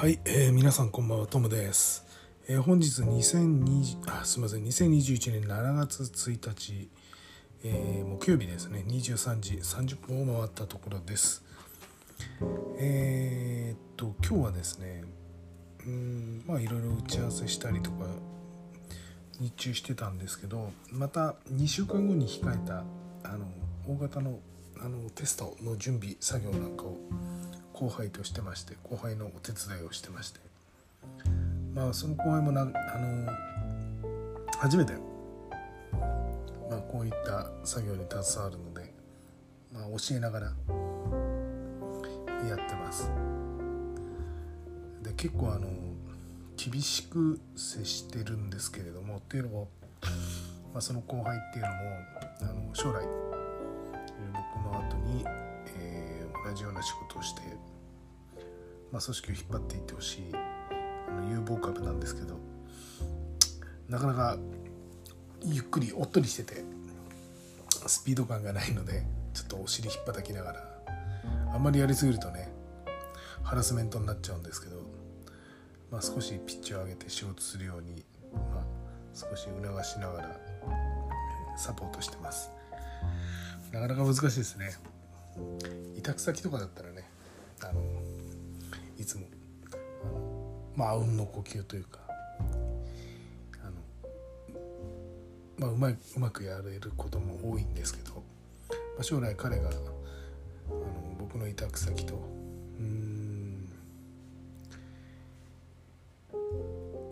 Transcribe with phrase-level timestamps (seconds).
[0.00, 2.06] はい、えー、皆さんこんばんはトムです、
[2.48, 4.64] えー、本日2020あすみません。
[4.64, 6.88] 2021年7月1日、
[7.64, 8.82] えー、木曜日ですね。
[8.88, 11.44] 23時30分を回ったところです。
[12.78, 15.04] えー、っと今日はですね
[15.86, 18.06] うんまあいろいろ打ち合わせしたりとか
[19.38, 22.84] 日中してたんですけどまた2週間後に控えた
[23.22, 23.44] あの
[23.86, 24.38] 大型の
[24.80, 26.96] あのテストの準備作業なんかを
[27.80, 30.40] 後輩としてまして後輩のお手伝いをしてまして。
[31.74, 32.72] まあその後輩もなあの
[34.58, 34.92] 初めて、
[36.68, 38.92] まあ、こういった作業に携わるので、
[39.72, 40.52] まあ、教えながらや
[42.56, 43.10] ってます。
[45.02, 45.68] で結構あの
[46.56, 49.68] 厳しく接してるんですけれどもっていうのも、
[50.74, 51.74] まあ、その後輩っていうのも
[52.42, 53.06] あの将来
[54.32, 55.24] 僕の後に、
[56.50, 57.42] 同じような仕事をして
[58.92, 60.22] まあ、組織を引っ張っていってほしい
[61.08, 62.38] あの有望株なんですけど
[63.88, 64.36] なかなか
[65.44, 66.64] ゆっくりおっとりしてて
[67.86, 70.64] スピード感がないのでちょっとお尻引っ張きながら
[71.54, 72.52] あんまりやりすぎるとね
[73.42, 74.82] ハラスメントになっちゃうんですけど、
[75.90, 78.64] まあ、少しピッチを上げて仕事するように、まあ、
[79.14, 80.40] 少し促しながら
[81.56, 82.50] サポートしてます。
[83.72, 84.74] なかなか難しいですね。
[85.96, 87.08] 委託先とかだったらね
[87.62, 87.82] あの
[88.98, 89.26] いつも
[89.72, 92.00] あのまあうんの呼吸というか
[93.62, 93.72] あの、
[95.58, 98.20] まあ、うまいうまくやれることも多いんですけど、ま
[99.00, 99.80] あ、将来彼があの
[101.18, 102.14] 僕の委託先と
[102.78, 103.70] うん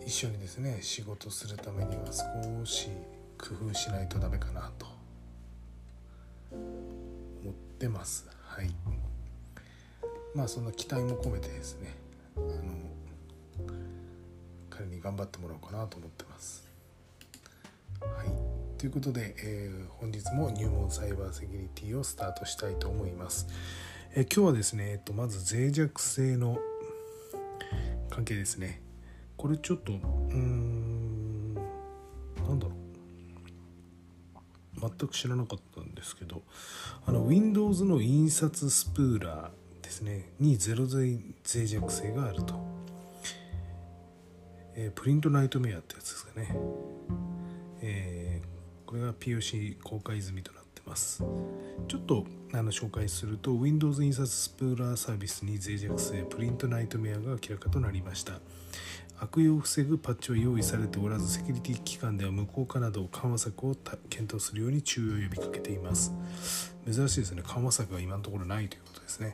[0.05, 2.89] 一緒にですね仕事するためには少し
[3.37, 4.98] 工夫しないとダメかなと。
[7.79, 8.27] ってます。
[8.43, 8.69] はい
[10.35, 11.95] まあその期待も込めてですね
[12.35, 12.45] あの
[14.69, 16.67] 彼に頑張ってもらおうかなと思ってます。
[18.01, 23.47] はい、ということで、えー、本日も入門サイバーセキュリティをスタートしたいと思います。
[24.13, 26.59] えー、今日はですね、えっと、まず脆弱性の
[28.09, 28.81] 関係ですね。
[29.37, 31.61] これちょっとうんな
[32.53, 32.73] んだろ
[34.75, 35.68] う全く知らなかった
[35.99, 36.41] ですけど
[37.05, 41.19] あの Windows の印刷スプーラーですねにゼロ脆
[41.65, 42.55] 弱性があると、
[44.75, 46.55] えー、プリントナイトメアってやつですかね、
[47.81, 51.23] えー、これが POC 公開済みとなってます。
[51.87, 58.39] ちょっとあの紹介すると Windows 印刷スプーラーサービスに脆弱性プリントナイトメアが明らかとなりました。
[59.21, 63.75] 悪用を防ぐパッチは用意されておらずセキュリティ機関では無効化など緩和策を
[64.09, 66.13] 検討するように注意を呼びかけています
[66.89, 69.33] 珍しいですね緩和策が今のところないということですね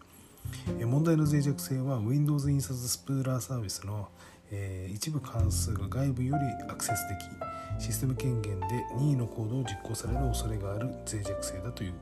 [0.84, 4.10] 問題の脆弱性は Windows 印刷スプーラーサービスの、
[4.52, 7.16] えー、一部関数が外部よりアクセスで
[7.80, 11.94] きシステム権限で任意のコードを実行される恐れがある脆弱性だという。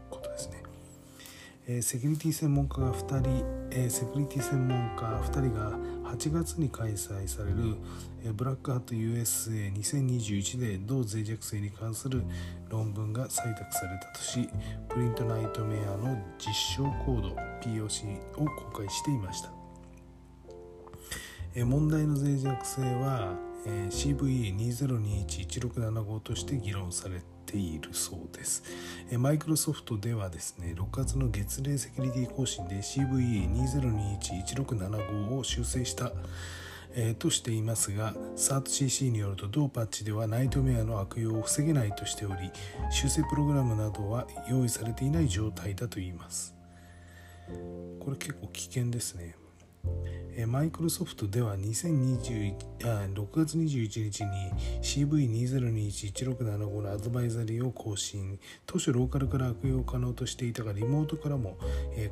[1.66, 5.72] えー、セキュリティ専門家が2人、えー、セキュリティ専門家2人が
[6.12, 7.78] 8月に開催される、
[8.26, 12.24] えー、ブラックハット USA2021 で同脆弱性に関する
[12.68, 14.50] 論文が採択されたとし
[14.90, 17.30] プリントナイトメアの実証コード
[17.62, 19.50] POC を公開していました、
[21.56, 28.64] えー、問題の脆弱性は、えー、CVE20211675 として議論されているそうです。
[29.18, 36.12] マイクロソフトではですね、6月の月例セキュリティ更新で CVE2021-1675 を修正した、
[36.96, 42.52] え、としていますが CertCC によると同パッチではナイトメアの悪用を防げないとしており
[42.92, 46.54] 修正プログラムなどは用意されていない状態だといいます
[48.00, 49.36] これ結構危険ですね
[50.48, 54.52] マイクロソフトでは2021あ6月21日に
[54.82, 58.40] CV2021-1675 のアドバイザリーを更新。
[58.66, 61.58] 当初ローカルから悪用可能としていたがリモートからも、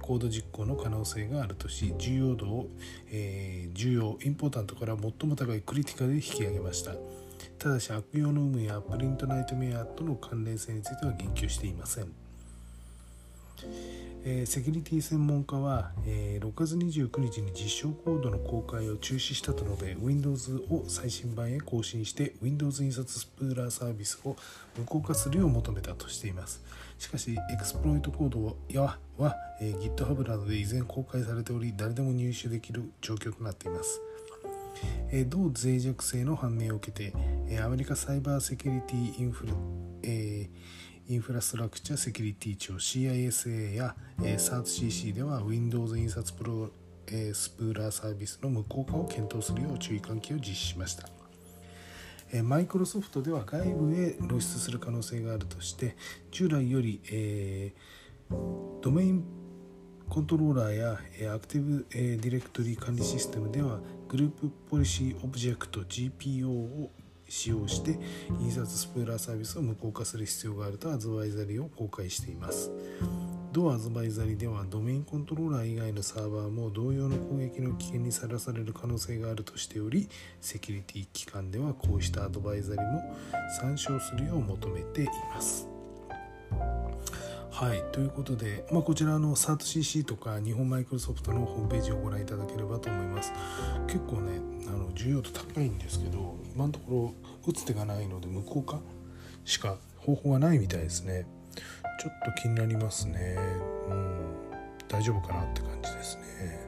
[0.03, 2.69] コード実行の可能性があるとし重要度を、
[3.09, 6.93] えー、重要インポータントから最も高いクリティカルで引き上げました。
[7.57, 12.20] ただし悪用の有無やプリントナイトメアとの関連性については言及していません。
[14.23, 24.35] えー、セキュリティ専門家は、えー、6月29日に実証コードの公開を中止したと述べ Windows を最新版へ更新して Windows 印刷スプーラーサービスを
[24.77, 26.61] 無効化するよう求めたとしています。
[26.99, 28.45] しかしエクスプロイトコード
[28.79, 34.01] はは、えー、GitHub などで依然公開されており誰でも入手できる状況となっています。
[35.27, 37.13] 同脆弱性の判明を受けて、
[37.59, 39.53] アメリカサイバーセキュリティインフル、
[40.03, 40.80] えー
[41.11, 46.69] インフラストラクチャセキュリティ庁 CISA や、えー、CERTCC では Windows 印刷プロ
[47.07, 51.09] えスプーラーサービスの無効化を検討するよう注意喚起を実施しました。
[52.43, 55.97] マイクロソフトでは外部へ露出する可能性があるとして
[56.31, 58.35] 従来より、えー、
[58.81, 59.25] ドメイン
[60.07, 66.89] コントローラーやアクティブディレクトリ管理システムではグループポリシーオブジェクト GPO を
[67.31, 67.97] 使用して
[68.41, 72.71] 印刷スプーラーサービスを無効化する必要があるとアドバイザリーを公開しています
[73.53, 80.09] 同アドバイザリではドメインコントローラー以外のサーバーも同様の攻撃の危険にさらされる可能性があるとしており
[80.41, 83.15] セキュリティ機関ではこうしたアドバイザリも
[83.59, 85.67] 参照するよう求めています。
[87.51, 93.31] はいということで、まあ、こちらの CertCC とか日本マイクロソフトのホームページをご覧いただければと思います
[93.85, 97.13] 結構ねあの需要度高いんですけど今のところ
[97.47, 98.79] 打つ手がないので無効化
[99.45, 101.25] しか方法がないみたいですね。
[101.99, 103.37] ちょっと気になりますね。
[103.89, 104.35] うん。
[104.87, 106.67] 大丈夫かなって感じですね。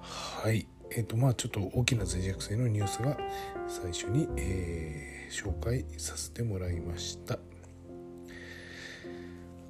[0.00, 0.66] はい。
[0.92, 3.16] えっ、ー、とまあちょっと大きな脆弱性のニュースが
[3.68, 7.38] 最初に、えー、紹介させてもらいました。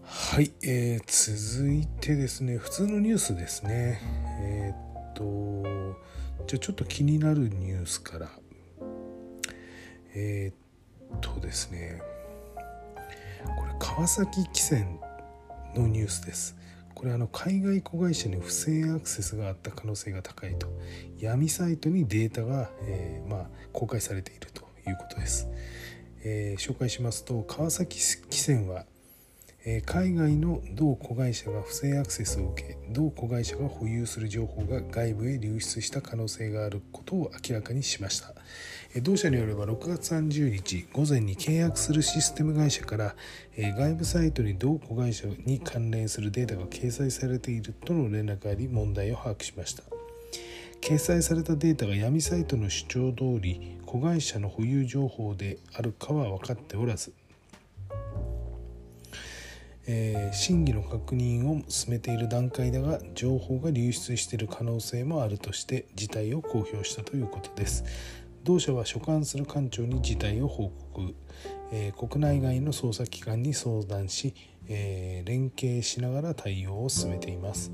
[0.05, 2.58] はい、えー、続いてですね。
[2.58, 4.00] 普通のニュースですね。
[4.43, 5.96] えー、っと
[6.46, 8.28] じゃあちょっと気になるニュースから
[10.14, 12.02] えー、っとですね
[13.56, 15.00] これ川崎汽船
[15.74, 16.56] のニュースです。
[17.00, 20.66] これあの海外子会社に不正アクセスがあった可能性が高いと
[21.18, 25.48] 闇サイトにデータが、えー、まあ、公開されているということです、
[26.22, 28.84] えー、紹介しますと川崎汽船は
[29.66, 38.34] え海外の同子会社が不正アクセスを受け同子会社が保有する情報が外部へ流出した可能性があることを明らかにしました。
[38.94, 43.14] え同社によれば6月30日午前に契約するシステム会社から
[43.56, 49.82] え外部サイトに同子会社に関連するデータが掲載されているとの連絡があり問題を把握しました。
[50.80, 57.12] 掲載されたデータが闇サイトの主張通り子会社の保有情報であるかは分かっておらず
[59.92, 67.82] えー、真偽の確認を進めている段階だが情報が流出している可能性もあるとして事態を公表したということです。
[68.44, 71.14] 同社は所管する官庁に事態を報告、
[71.72, 74.32] えー、国内外の捜査機関に相談し、
[74.69, 77.72] えー、連携しながら対応を進めています、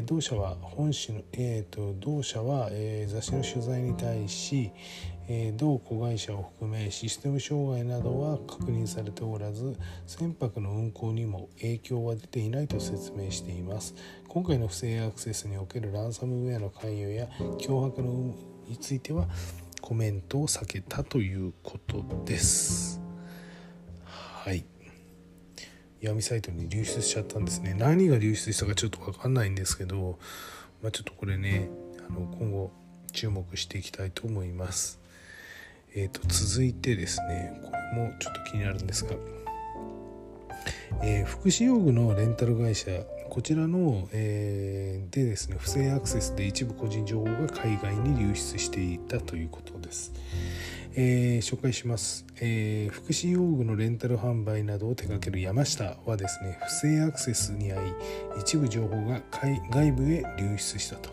[0.00, 4.72] 同社は本誌の、えーと、同社は、えー、雑誌の取材に対し、
[5.28, 13.94] えー、同子会社を含めシステム障害などは確認されておらず船舶の運航にも影響は出ていないと説明しています。
[14.28, 17.28] 今回の不正アクセスにおけるランサムウェアの関与や
[17.58, 18.34] 脅迫の有無
[18.68, 19.26] については
[19.82, 23.00] コメントを避けたということです。
[24.04, 24.71] はい。
[26.02, 27.74] 闇サイトに流出しちゃったんですね。
[27.78, 30.18] 何が流出したかちょっと分かんないんですけど、
[30.82, 31.68] まあ、ちょっとこれね
[32.08, 32.72] あの今後
[33.12, 35.00] 注目していきたいと思います。
[35.94, 39.14] えーと、続いてですねこれもちょっと気になるんですが、
[41.02, 42.90] えー、福祉用具のレンタル会社
[43.32, 50.12] こちらの、えー、でですね不正アクセスで一部個人情報が海外に流出していたということです。
[50.94, 57.92] えー、紹介します、えー、福祉用具のレンタル販売などを手掛ける山下はですね不正アクセスに遭い
[58.38, 61.08] 一部情報が外部へ流出したと。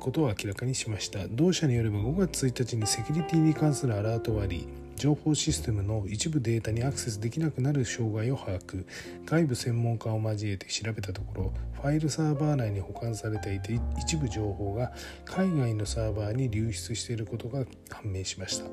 [0.00, 1.28] ことを明らかにしました。
[1.28, 8.86] 同社によれば5月1日にセキュリティに関するアラート割り情報システムの一部データにアクセスできなくなる障害を把握。
[9.24, 14.92] 外部専門家を交えて調べたところファイルサーバー内に保管されていて一部情報が
[15.24, 18.66] 海外のサーバーに流出していることが判明しました。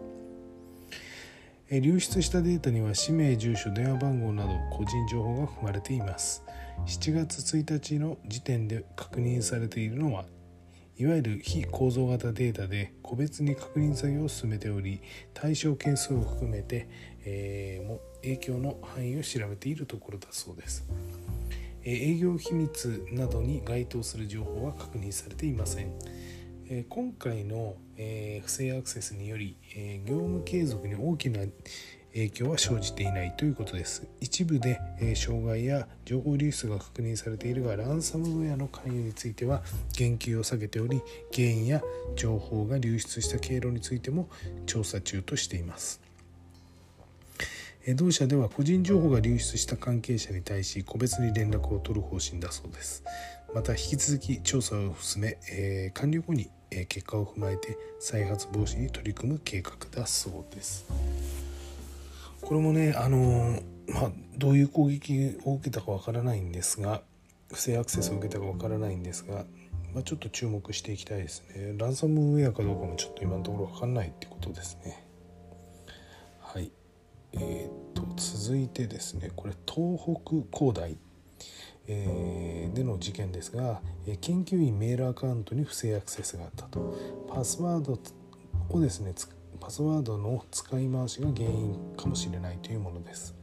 [1.72, 6.44] 流出したデータには氏名住所電話番号など個人情報が含まれています。
[6.88, 10.26] 7月1日の時点で確認されているのは
[11.00, 15.02] いわゆる非構造型データで個別に確認作業を進めており
[15.34, 16.90] 対象件数を含めて、
[17.24, 20.86] えー、も影響の範囲を調べているところだそうです。
[21.86, 25.94] え営業秘密などに該当する情報は確認されていません
[26.70, 26.84] え。
[26.90, 31.46] 今回のえ不正アクセスによりえ業務継続に大きな
[32.14, 34.08] 影響は生じていないということです。
[34.20, 39.62] 一部で、え障害や情報流出が確認されているがランサムウェアの関与については
[39.98, 41.02] 言及を下げており
[41.34, 41.82] 原因や
[42.16, 44.28] 情報が流出した経路についても
[44.66, 46.02] 調査中としています。
[47.96, 53.04] 同社では個人情報が流出した関係者に対し個別に連絡を取る方針だそうです。
[53.54, 56.50] また引き続き調査を進め、えー、完了後に
[56.88, 60.86] 結果を踏まえて再発防止に取り組む計画だそうです。
[62.42, 67.02] これもねあのまあどういう攻撃を受けたかわからないんですが、
[67.52, 69.46] 不正アクセスを受けたかわからないんですが、
[69.94, 71.74] まあ、ちょっと注目していきたいですね。
[71.78, 75.04] ランサムウェアかどうかもちょっと今のところ分かんないってことですね。
[76.40, 76.72] はい。
[77.34, 80.98] えー、っと続いてですねこれ東北工大
[81.92, 83.82] えー、での事件ですが
[84.22, 86.96] 研究員メールアカウントに不正アクセスがあったと。
[87.28, 88.00] パスワード
[88.70, 89.14] をですね
[89.60, 93.34] パスワードの使い回しが原因かもしれないというものです。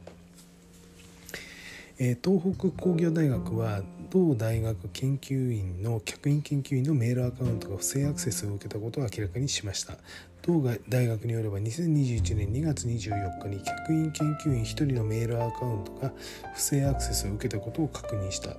[1.99, 3.81] え東北工業大学は
[4.11, 9.97] 同大学研究員の客員研究員のメールアカウントが不正アクセスを受けたことを明らかにしました。
[10.43, 16.13] 同大学によれば2021年2月24日に客員研究員1人のメールアカウントが
[16.53, 18.55] 不正アクセスを受けたことを確認した。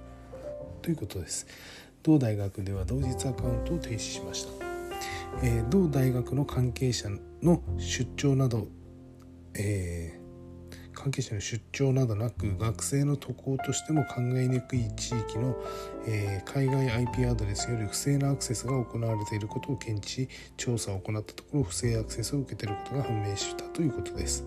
[0.82, 1.46] ということです。
[2.02, 4.50] 同大学では同日アカウントを停止しました、
[5.42, 7.10] え、同大学の関係者
[7.42, 8.68] の出張など、
[9.54, 10.18] えー
[10.98, 15.56] 関係者の出張などなく学生の渡航としても考えにくい地域の、
[16.08, 24.44] えー、海外 IP アドレスより不正なアクセスが行われていることを検知し調査を行ったところ不正アクセスを受けていることが判明したということです。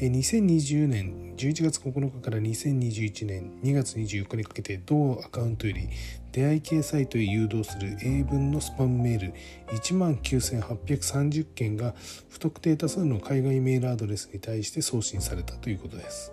[0.00, 5.88] 2020年11月9日から2021年2月24日にかけて同アカウントより
[6.32, 9.34] 出会い系サイトへ誘導する英文のスパムメール
[9.68, 11.94] 1万9830件が
[12.28, 16.32] 不特定多数の海外メールアドレスに対して送信されたということです。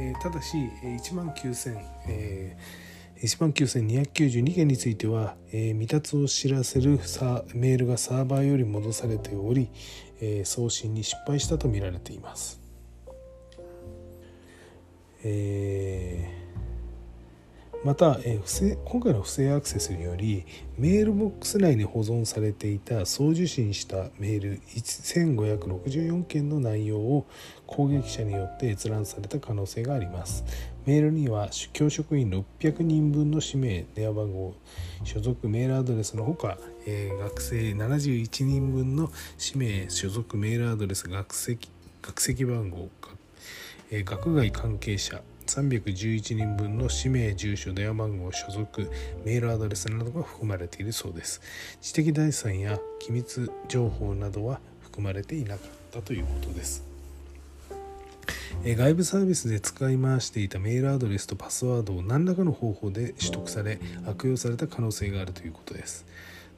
[0.00, 1.76] えー、ただし1万9000、
[2.08, 2.88] えー
[3.22, 7.00] 1万9292件については、えー、未達を知らせる
[7.52, 9.70] メールがサーバーより戻されており、
[10.44, 12.60] 送信に失敗したとみられています。
[15.24, 16.47] えー
[17.84, 20.44] また、え、不正今回の不正アクセスにより
[20.78, 27.26] メールボックス内に保存されていた送受信したメール1564件の内容を
[27.66, 30.44] 攻撃者によって閲覧された可能性があります。
[30.86, 34.54] メールには教職員600人分の氏名電話番号
[35.04, 41.70] 所属メールアドレスのほか、え、学生71人分の氏名所属メールアドレス学籍
[42.02, 42.88] 学籍番号、
[43.90, 48.90] 学外関係者311人分の氏名、住所、電話番号、所属、
[49.24, 51.40] メールアドレスなどが含まれているそうです。
[51.80, 56.84] 知的財産や機密情報などは含まれていなかったということです。
[58.64, 66.04] 外部サービスで使い回していたメールアドレスとパスワードを何らかの方法で取得され悪用された可能性があるということです。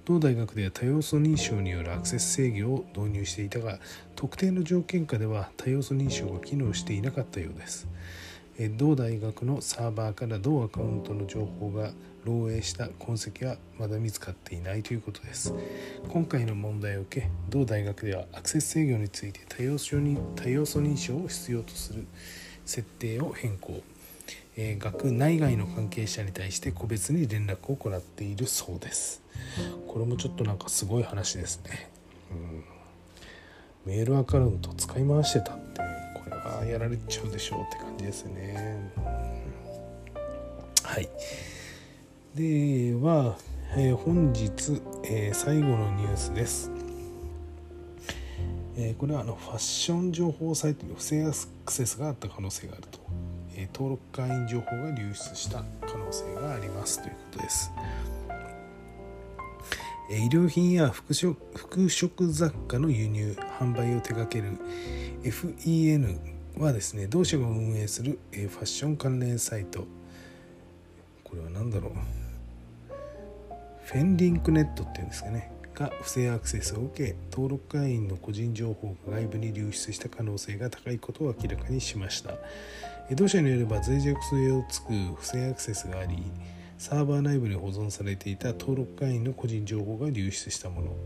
[0.05, 3.79] 同大学では多要素認証によるアクセス制御を導入していたが
[4.17, 7.87] 特定の条件下では多要素認証が機能していなかったようです。
[8.69, 11.93] 同大学のサーバーから同アカウントの情報が
[12.26, 15.55] 漏洩した痕跡はまだ見つかっていないということです。
[16.09, 22.07] 今回の問題を受け同大学ではアクセス制御について多要素に多要素認証を必要とする
[22.67, 23.81] 設定を変更、
[24.57, 29.23] え、学内外の関係者に対して個別に連絡を行っているそうです。
[29.88, 31.88] これもちょっとなんかすごい話ですね、
[33.87, 35.55] うん、メールアカウント使い回してた。
[35.55, 35.70] って
[36.61, 38.93] あやられちゃうでしょうって感じですね。
[40.83, 41.09] はい
[42.35, 43.37] では、
[43.76, 46.71] えー、本日、えー、最後のニュースです。
[48.76, 51.33] えー、これはあのファッション情報サイトに不正ア
[51.64, 53.00] クセスがあった可能性があると、
[53.57, 57.71] え登録会員情報が流出した可能性がありますということです。
[60.11, 64.59] 医療品や服飾服飾雑貨の輸入販売を手掛ける
[65.23, 69.87] FEN はですね同社が運営するファッション関連サイト。
[71.25, 71.93] これは何だろう。
[73.85, 75.50] フェンリンクネットっていうんですかね。
[75.75, 82.35] が不正アクセスを受け登録会員の個人情報が外部に流出した可能性が高いことを明らかにしました。
[83.14, 86.23] 同社によれば脆弱性をつく不正アクセスがあり
[86.79, 90.97] サーバー内部に保存されていた登録会員の個人情報が流出したもの、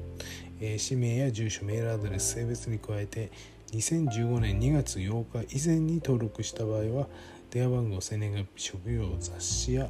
[0.60, 3.32] え、氏名や住所メールアドレス性別に加えて
[3.74, 7.08] 2015年2月8日以前に登録した場合は
[7.50, 9.88] 電話番号生年月日職業雑誌や、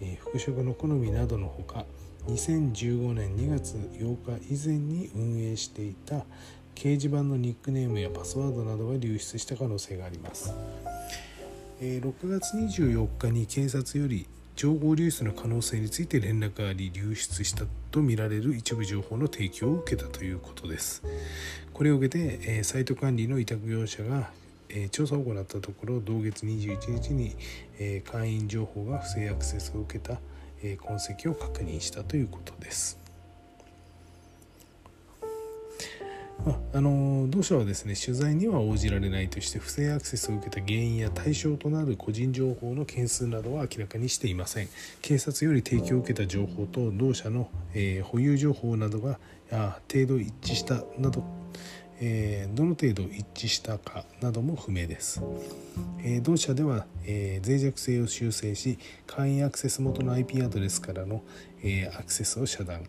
[0.00, 1.86] えー、服飾の好みなどのほか
[2.26, 6.24] 2015年2月8日以前に運営していた
[6.74, 10.54] 掲示板のニックネームやパスワードなどが流出した可能性があります、
[11.80, 21.02] えー、6月24日に警察より情報流出の可能性について連絡があり流出したとみられる一部情報の提供を受けたということです。
[21.82, 24.30] これを受けて、え、サイト管理の委託業者が、
[24.68, 27.34] え、調査を行ったところ同月21日に、
[27.80, 30.20] え、会員情報が不正アクセスを受けた、
[30.62, 33.00] え痕跡を確認したということです。
[36.46, 44.68] まあ、の同社はですね取材には応じられないとして不正アクセスを受けた原因や対象となる個人情報の件数などは明らかにしていません。
[45.00, 49.18] 警察より提供を受けた情報と同社の、えー、保有情報などが
[49.92, 51.41] 程度一致したなど
[52.04, 55.22] えー、どの程度一致したかなども不明です、
[56.02, 61.22] えー、同社では、えー、脆弱性を修正し会員アクセス元の IP アドレスからの、
[61.62, 62.82] えアクセスを遮断、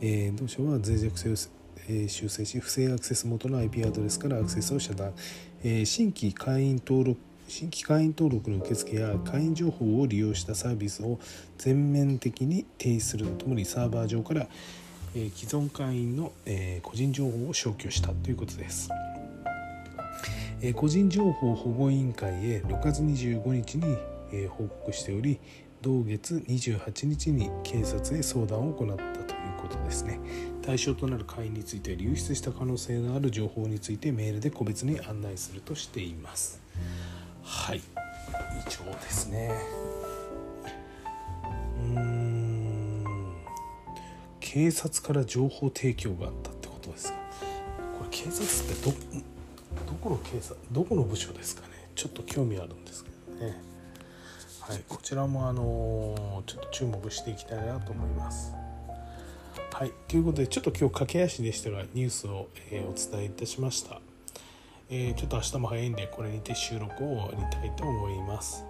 [0.00, 1.34] え同社は脆弱性を、
[1.88, 5.12] え修正し不正アクセス元の IP アドレスからアクセスを遮断、
[5.62, 11.18] え新規会員登録新規会員登録の受付や会員情報を利用したサービスを
[11.56, 14.48] 全面的に停止するとともにサーバー上から
[15.14, 18.90] え既存会員の、え個人情報を消去したということです。
[20.60, 23.96] え個人情報保護委員会へ6月25日に、
[24.32, 25.40] え報告しており
[25.80, 30.20] 同月28日に警察へ相談を行ったということですね。
[30.62, 36.60] 対象となる会員について流出した可能性のある情報についてメールで個別に案内するとしています。
[37.42, 37.78] はい。
[37.78, 37.82] 以
[38.70, 39.52] 上ですね。
[41.80, 42.17] うん。
[44.50, 47.18] 警察から情報提供があったってことですか？
[47.98, 48.96] これ警察ってど
[49.86, 51.68] どこの警察どこの部署ですかね？
[51.94, 53.60] ちょっと興味あるんですけどね。
[54.60, 54.82] はい。
[54.88, 58.54] こちらもあのちょっと注目していきたいなと思います。
[59.70, 59.92] はい。
[60.08, 64.00] ということでちょっと今日駆け足でしたがニュースを、えー、お伝えいたしました。
[64.88, 68.64] えー、ちょっと明日も早いんでこれにて収録を終わりたいと思います。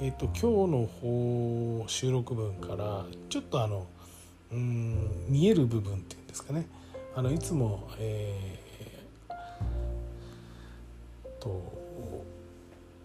[0.00, 3.86] えっ、ー、と今日の方収録分からちょっとあの
[4.52, 6.66] うん見える部分っていうんですかね。
[7.14, 9.34] あのいつも、えー、
[11.40, 11.62] と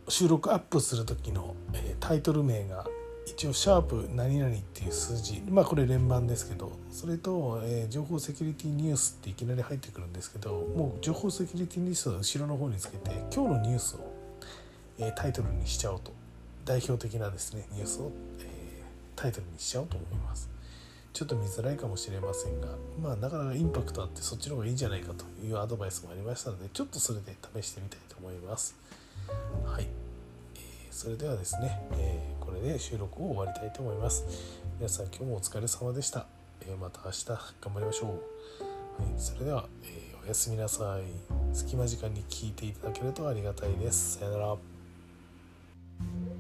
[0.08, 2.86] 収録アップする時の、えー、タイトル名が
[3.26, 5.42] 一応「シャープ何々」っていう数字。
[5.50, 14.00] まあこれ連番ですけどそれと、えー、情報セキュリティニュースっていきなり入ってくるんですけどもう情報セキュリティニュースは後ろの方につけて今日のニュースを、
[15.00, 16.12] えー、タイトルにしちゃおうと。
[16.66, 20.52] 代表的なですねニュースを、えー、タイトルにしちゃおうと思います。
[21.14, 22.70] ちょっと見づらいかもしれませんが
[23.02, 28.76] まあなかなかインパクトあってそっちの方がいいんじゃないかというアドバイスもありましたのでちょっとそれで試してみたいと思います。
[29.66, 29.88] はい、
[30.56, 34.26] えー、それではですね、えー、これで収録を終わりたいと思います。
[34.80, 36.26] 皆さん今日もお疲れ様でした、
[36.62, 37.38] えー、また明日頑
[37.76, 38.08] 張りましょ
[39.00, 41.04] う、はい、それでは、えおやすみなさい。
[41.54, 44.20] 隙間時間に聞いていただけるとありがたいです。
[44.20, 46.32] さよなら。